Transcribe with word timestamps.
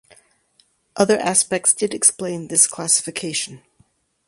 Other 0.95 1.19
aspects 1.19 1.75
did 1.75 1.93
explain 1.93 2.47
this 2.47 2.65
classification. 2.65 3.61